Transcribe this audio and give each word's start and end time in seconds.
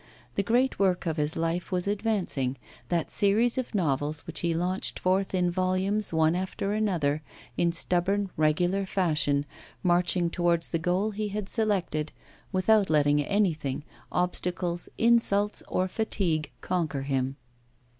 The 0.33 0.41
great 0.41 0.79
work 0.79 1.05
of 1.05 1.17
his 1.17 1.35
life 1.37 1.71
was 1.71 1.85
advancing, 1.85 2.57
that 2.89 3.11
series 3.11 3.59
of 3.59 3.75
novels 3.75 4.21
which 4.21 4.39
he 4.39 4.51
launched 4.51 4.97
forth 4.97 5.35
in 5.35 5.51
volumes 5.51 6.11
one 6.11 6.33
after 6.35 6.73
another 6.73 7.21
in 7.55 7.71
stubborn, 7.71 8.31
regular 8.35 8.87
fashion, 8.87 9.45
marching 9.83 10.31
towards 10.31 10.69
the 10.69 10.79
goal 10.79 11.11
he 11.11 11.27
had 11.27 11.47
selected 11.47 12.13
without 12.51 12.89
letting 12.89 13.21
anything, 13.23 13.83
obstacles, 14.11 14.89
insults, 14.97 15.61
or 15.67 15.87
fatigue, 15.87 16.49
conquer 16.61 17.03
him. 17.03 17.35